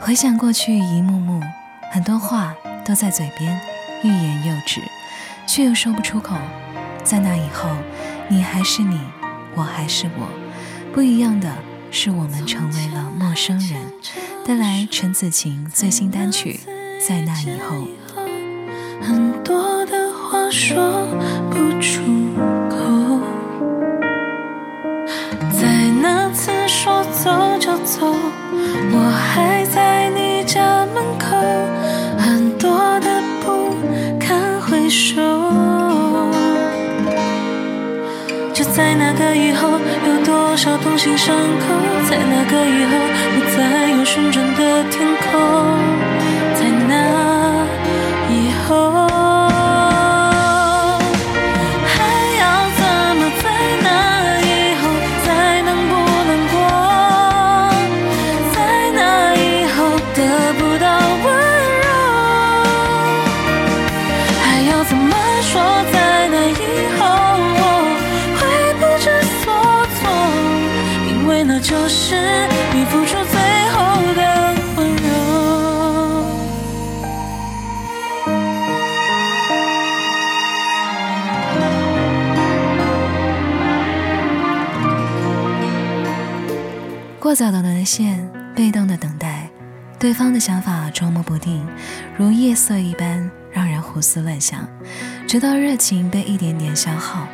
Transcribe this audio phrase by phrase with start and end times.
[0.00, 1.42] 回想过去一幕幕，
[1.92, 3.60] 很多话都在嘴边，
[4.02, 4.80] 欲言又止，
[5.46, 6.34] 却又说不出口。
[7.02, 7.68] 在那以后，
[8.28, 8.98] 你还是你，
[9.54, 10.28] 我还是我，
[10.94, 11.52] 不一样的
[11.90, 13.78] 是我们成为了陌生人。
[14.46, 16.60] 带来陈子晴最新单曲
[17.06, 17.76] 《在那以后》。
[19.02, 21.06] 很多的话说
[21.50, 22.00] 不出
[22.70, 23.20] 口，
[25.52, 28.14] 在那次说走就走，
[39.18, 39.68] 的以后，
[40.06, 41.74] 有多少痛心伤口？
[42.08, 42.92] 在那个以后，
[43.34, 45.97] 不再有旋转的天空。
[71.60, 72.14] 就是
[72.72, 73.40] 你付出最
[73.72, 75.02] 后的温柔。
[87.18, 89.50] 过早的沦陷，被动的等待，
[89.98, 91.66] 对方的想法捉摸不定，
[92.16, 94.60] 如夜色一般让人胡思乱想，
[95.26, 97.26] 直到热情被一点点消耗。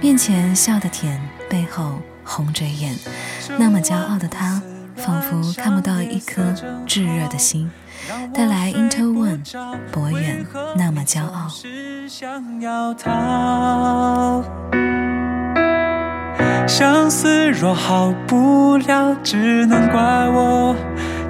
[0.00, 2.00] 面前笑得甜，背后。
[2.28, 2.94] 红着眼，
[3.58, 4.60] 那么骄傲的他，
[4.94, 6.42] 仿佛看不到一颗
[6.86, 7.70] 炙热的心。
[8.34, 9.40] 带来 Into One，
[9.90, 10.44] 博远，
[10.76, 11.48] 那么骄傲。
[16.66, 20.76] 相思若好不了，只能怪我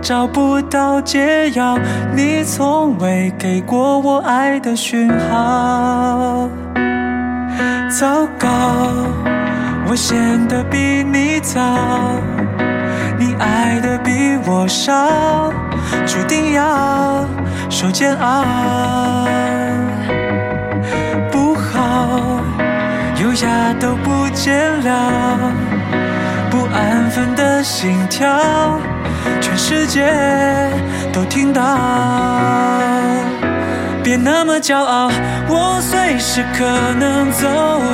[0.03, 1.79] 找不到解药。
[2.15, 6.49] 你从未给过我爱的讯号，
[7.89, 8.49] 糟糕。
[9.91, 12.21] 我陷得比你早，
[13.19, 15.51] 你爱的比我少，
[16.07, 17.25] 注定要
[17.71, 18.45] 受煎熬。
[21.33, 22.39] 不好，
[23.23, 25.41] 优雅都不见了，
[26.51, 28.79] 不安分的心跳，
[29.41, 30.13] 全世界
[31.15, 31.63] 都听到。
[34.09, 35.11] 别那么骄傲，
[35.49, 36.65] 我随时可
[36.95, 37.47] 能走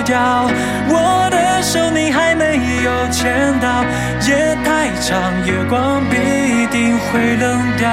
[0.04, 0.48] 掉。
[0.88, 3.82] 我的手你还没有牵到，
[4.25, 6.14] 夜太长，月光必
[6.70, 7.91] 定会冷掉。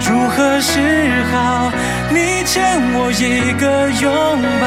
[0.00, 0.80] 如何是
[1.30, 1.70] 好？
[2.10, 4.10] 你欠我一个拥
[4.60, 4.66] 抱，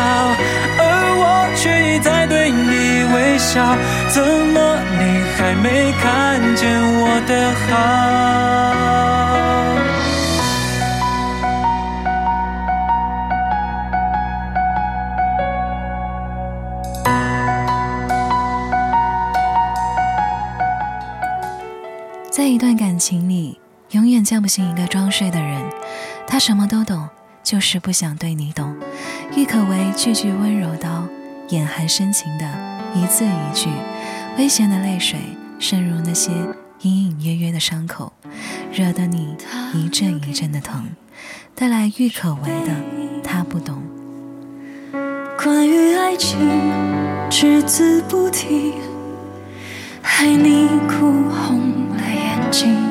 [0.80, 0.82] 而
[1.20, 3.76] 我却一再对你微笑。
[4.08, 8.21] 怎么你还没看见我的好？
[24.42, 25.62] 不醒一个装睡的人。
[26.28, 27.08] 他什么都懂，
[27.44, 28.76] 就是不想对你懂。
[29.36, 31.06] 郁可唯句句温柔刀，
[31.50, 32.46] 眼含深情的
[32.96, 33.70] 一字一句，
[34.38, 35.20] 危险的泪水
[35.60, 36.32] 渗入那些
[36.82, 38.12] 隐隐约约的伤口，
[38.74, 39.36] 惹得你
[39.74, 40.86] 一阵一阵的疼。
[41.54, 42.74] 带来郁可唯的
[43.24, 43.84] 他不懂。
[45.38, 46.38] 关于爱情，
[47.30, 48.74] 只字不提，
[50.02, 51.72] 害你哭红。
[52.52, 52.91] 他把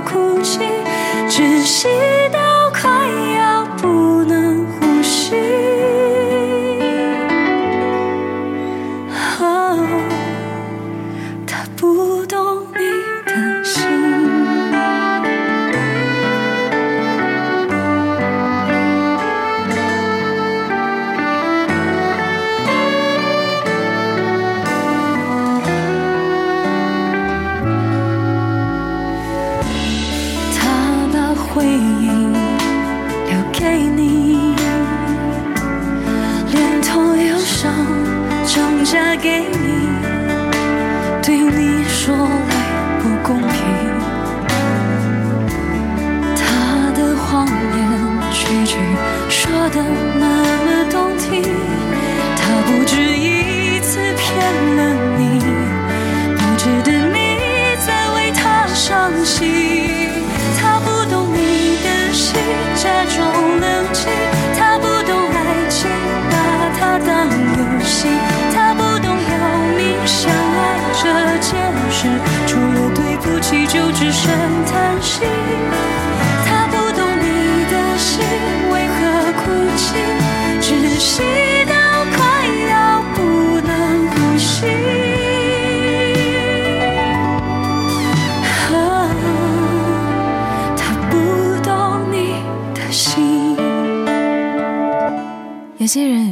[0.00, 0.60] 哭泣，
[1.28, 1.88] 窒息
[2.32, 2.90] 到快
[3.36, 5.34] 要不能呼吸。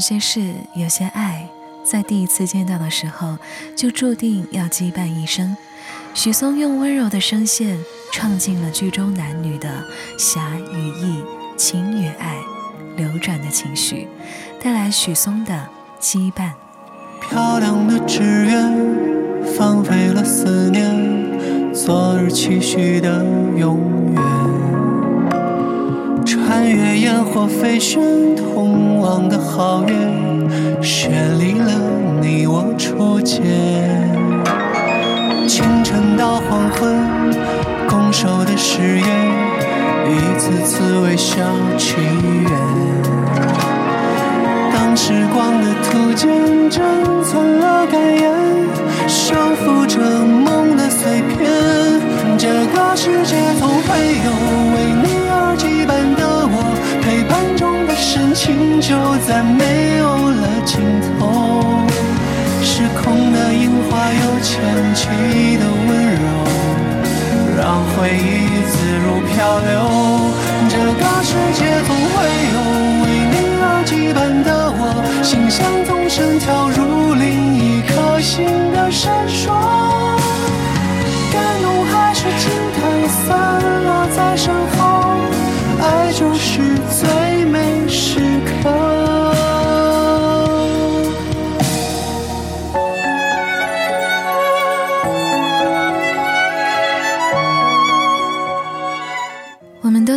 [0.08, 1.50] 些、事、有些爱，
[1.84, 3.36] 在第一次见到的时候，
[3.76, 5.54] 就注定要羁绊一生。
[6.14, 7.78] 许嵩用温柔的声线，
[8.10, 9.68] 唱尽了剧中男女的
[10.16, 11.22] 侠与义、
[11.58, 12.38] 情与爱
[12.96, 14.08] 流转的情绪，
[14.62, 15.68] 带来许嵩的
[16.00, 16.52] 羁绊。
[17.20, 23.22] 漂亮的纸鸢，放飞了思念，昨日期许的
[23.58, 24.47] 永远。
[26.68, 28.00] 月烟火飞旋，
[28.36, 29.96] 通往的好远，
[30.82, 31.72] 绚丽了
[32.20, 33.42] 你我初见。
[35.48, 37.32] 清晨到黄昏，
[37.88, 39.06] 拱手的誓言，
[40.06, 41.36] 一次次微笑
[41.78, 41.96] 祈
[42.42, 42.50] 愿。
[44.72, 46.28] 当时光的图鉴
[46.68, 46.82] 珍
[47.24, 48.30] 存了感言，
[49.08, 51.48] 收复着梦的碎片。
[52.36, 54.30] 这个世界总会有
[58.48, 58.96] 情就
[59.26, 61.84] 再没有了尽头。
[62.62, 64.54] 失控的樱花有前
[64.94, 65.04] 期
[65.58, 66.24] 的温柔。
[67.58, 68.72] 让回忆自
[69.04, 69.70] 如漂流。
[70.70, 72.16] 这个世界总会
[72.54, 72.56] 有
[73.04, 74.82] 为你而羁绊的我，
[75.22, 79.77] 心像纵身跳入另一颗心的闪烁。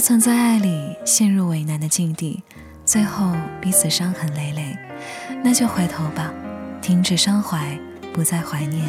[0.02, 2.42] 曾在爱里陷入为难的境地，
[2.84, 4.76] 最后彼此伤痕累累。
[5.44, 6.34] 那就回头吧，
[6.82, 7.78] 停止伤怀，
[8.12, 8.84] 不再怀念，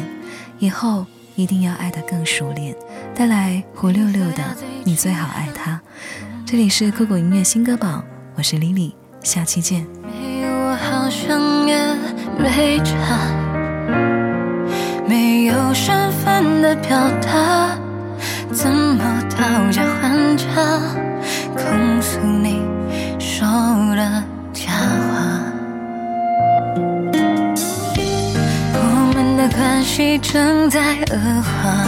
[0.57, 1.05] 以后
[1.35, 2.75] 一定要爱得更熟练。
[3.13, 4.37] 带来胡六六的
[4.83, 5.79] 《你最好爱他》，
[6.47, 8.03] 这里是酷狗音乐新歌榜，
[8.35, 9.85] 我是 Lily，下期见。
[10.01, 11.77] 没有我好像也
[12.39, 13.29] 没差，
[15.07, 17.77] 没有身份的表达，
[18.51, 19.83] 怎么讨价
[20.53, 20.79] 他，
[21.55, 22.61] 控诉你
[23.19, 23.47] 说
[23.95, 24.23] 的
[24.53, 25.11] 假话。
[28.75, 28.77] 我
[29.15, 30.79] 们的关系正在
[31.09, 31.87] 恶化，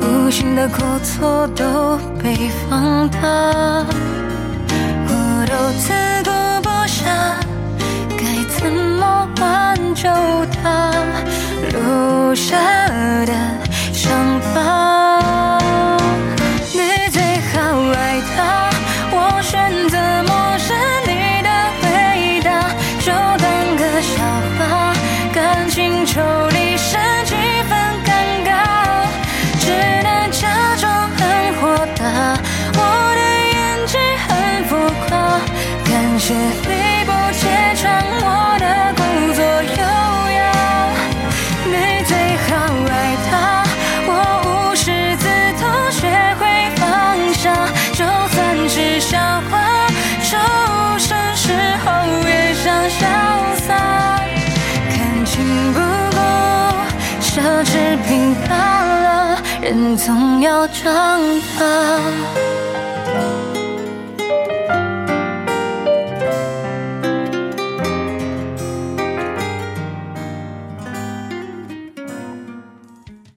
[0.00, 3.18] 无心的过错都被放大。
[5.10, 5.12] 我
[5.46, 5.92] 都自
[6.24, 6.30] 顾
[6.62, 7.02] 不暇，
[8.16, 9.44] 该怎么挽
[9.94, 10.08] 救
[10.62, 10.92] 他
[11.70, 12.56] 留下
[13.24, 13.32] 的
[57.38, 61.20] 奢侈品罢了，人总要长
[61.56, 61.64] 大。